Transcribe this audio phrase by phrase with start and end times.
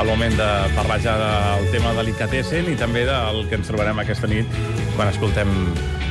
[0.00, 4.28] el moment de parlar ja del tema delicatessen i també del que ens trobarem aquesta
[4.30, 4.58] nit
[4.96, 5.52] quan escoltem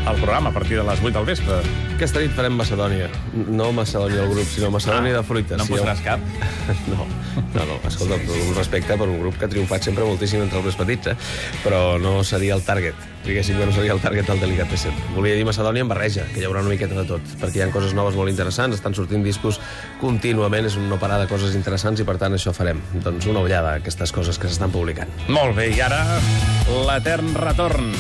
[0.08, 1.56] el programa a partir de les 8 del vespre.
[1.96, 3.08] Aquesta nit farem Macedònia.
[3.34, 5.58] No Macedònia el grup, sinó Macedònia Ah, de fruites.
[5.58, 6.20] no em Sí, posaràs cap?
[6.88, 7.06] No,
[7.54, 7.76] no, no.
[7.88, 11.08] Escolta, un respecte per un grup que ha triomfat sempre moltíssim entre els més petits,
[11.08, 11.16] eh?
[11.64, 12.96] però no seria el target.
[13.26, 14.94] Diguéssim que no seria el target del Delicatessen.
[15.16, 17.72] Volia dir Macedònia en barreja, que hi haurà una miqueta de tot, perquè hi ha
[17.74, 19.60] coses noves molt interessants, estan sortint discos
[20.00, 22.80] contínuament, és un no parar de coses interessants i per tant això farem.
[23.04, 25.10] Doncs una ullada a aquestes coses que s'estan publicant.
[25.28, 26.04] Molt bé, i ara
[26.88, 27.92] l'etern retorn.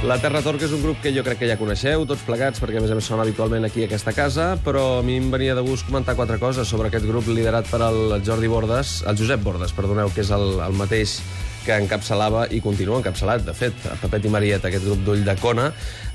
[0.00, 2.56] La Terra Tor, que és un grup que jo crec que ja coneixeu, tots plegats,
[2.62, 5.26] perquè a més a més són habitualment aquí a aquesta casa, però a mi em
[5.28, 9.20] venia de gust comentar quatre coses sobre aquest grup liderat per el Jordi Bordes, el
[9.20, 11.18] Josep Bordes, perdoneu, que és el, el mateix
[11.66, 15.36] que encapçalava i continua encapçalat, de fet, a Pepet i Marieta, aquest grup d'ull de
[15.36, 15.68] cona,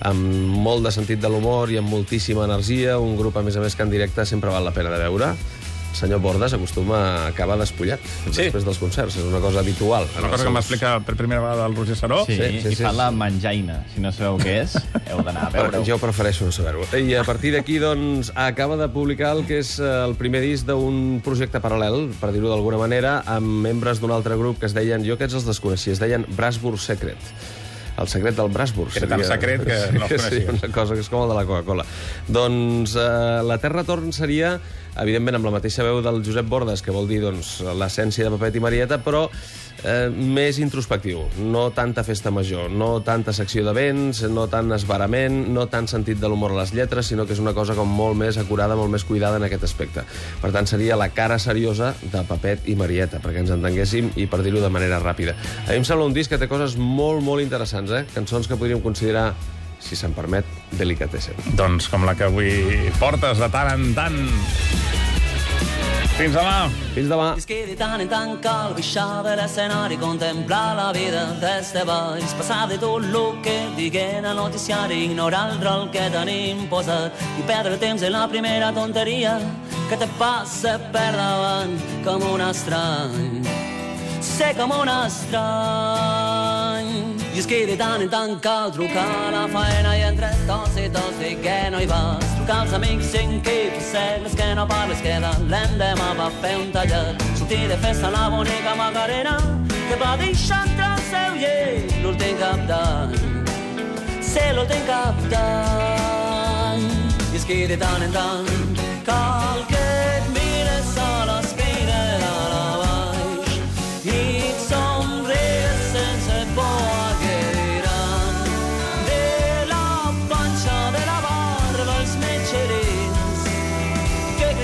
[0.09, 3.61] amb molt de sentit de l'humor i amb moltíssima energia, un grup, a més a
[3.61, 5.29] més, que en directe sempre val la pena de veure.
[5.95, 7.99] Senyor Bordes acostuma a acabar despullat
[8.29, 8.43] Sí.
[8.45, 10.07] després dels concerts, és una cosa habitual.
[10.19, 12.25] Una cosa que m'explica per primera vegada el Roger Saró.
[12.25, 12.97] Sí, Sí, sí, sí, i sí, fa sí.
[12.97, 13.79] la menjaina.
[13.93, 14.75] Si no sabeu què és,
[15.09, 15.83] heu d'anar a veure-ho.
[15.87, 16.83] Jo prefereixo no saber-ho.
[16.99, 20.65] I a partir d'aquí, doncs, acaba de publicar el que és eh, el primer disc
[20.67, 25.03] d'un projecte paral·lel, per dir-ho d'alguna manera, amb membres d'un altre grup que es deien,
[25.07, 27.17] jo aquests els desconeixia, es deien Brasburg Secret.
[27.97, 28.95] El secret del Brasburg.
[28.99, 30.63] Era tan secret que no els Sí, coneixies.
[30.63, 31.85] una cosa que és com el de la Coca-Cola.
[32.27, 33.05] Doncs eh,
[33.47, 34.57] la Terra Torn seria,
[34.99, 38.59] evidentment, amb la mateixa veu del Josep Bordes, que vol dir doncs, l'essència de Pepet
[38.59, 39.29] i Marieta, però
[39.85, 41.21] eh, més introspectiu.
[41.45, 46.19] No tanta festa major, no tanta secció de vents, no tant esbarament, no tant sentit
[46.21, 48.91] de l'humor a les lletres, sinó que és una cosa com molt més acurada, molt
[48.91, 50.05] més cuidada en aquest aspecte.
[50.41, 54.41] Per tant, seria la cara seriosa de Pepet i Marieta, perquè ens entenguéssim i per
[54.45, 55.37] dir-ho de manera ràpida.
[55.65, 58.05] A mi em sembla un disc que té coses molt, molt interessants, eh?
[58.15, 59.33] cançons que podríem considerar
[59.85, 60.47] si se'n permet,
[60.79, 61.37] delicatessen.
[61.59, 65.04] Doncs com la que avui portes de tant en tant.
[66.15, 66.69] Fins demà.
[66.95, 67.35] Fins demà.
[67.35, 71.83] Diz que de tant en tant cal baixar de l'escenari, contemplar la vida des de
[71.83, 77.11] baix, passar de tot el que diguen al noticiari, ignorar el rol que tenim posat
[77.35, 79.39] i perdre temps en la primera tonteria
[79.89, 81.75] que te passa per davant
[82.05, 83.43] com un estrany.
[84.21, 86.87] Sé com un estrany.
[87.35, 90.79] I és que de tant en tant cal trucar a la faena i entre tots
[90.79, 92.34] i tots dir que no hi vas.
[92.47, 96.71] Als amics en qui fa segles que no parles, que de l'endemà va fer un
[96.71, 97.23] tallat.
[97.39, 103.17] Sortir de festa la bonica Macarena, que va deixar el seu llet l'últim cap d'any.
[104.21, 106.85] Ser l'últim cap d'any.
[107.33, 108.53] I és que de tant en tant
[109.09, 109.84] cal que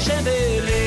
[0.03, 0.80] que creixen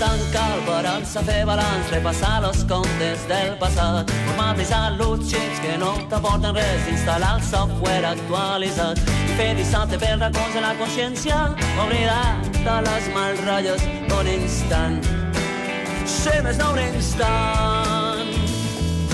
[0.00, 5.76] tant cal parar-se a fer balanç, repassar els comptes del passat, formatitzar els xips que
[5.82, 11.38] no t'aporten res, instal·lar el software actualitzat, i fer dissabte per racons de la consciència,
[11.84, 14.98] oblidar de les malratlles d'un instant.
[16.06, 18.34] Ser més d'un instant.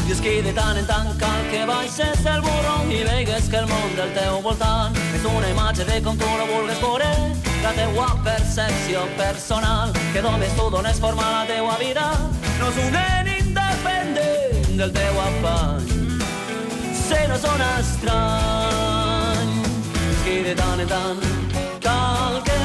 [0.07, 3.63] I és que de tant en tant cal que baixes el burro i veigues que
[3.63, 7.73] el món del teu voltant és una imatge de com tu no vulgues veure la
[7.73, 12.07] teua percepció personal que només tu dones forma a la teua vida.
[12.61, 15.91] No és un nen independent del teu afany.
[17.03, 19.53] Se no és un estrany
[20.25, 21.21] que de tant en tant
[21.85, 22.60] cal que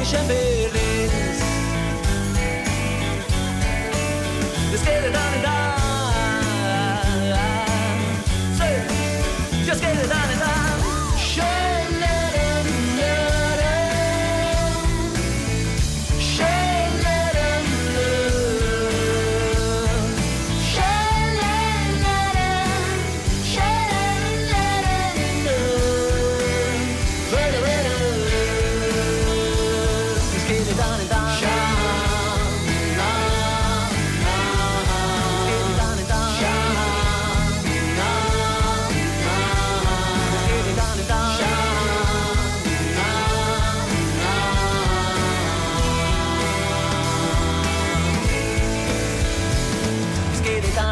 [0.00, 0.89] que creixen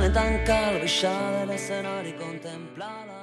[0.08, 3.17] ment encalvixada l'escenari contemplar la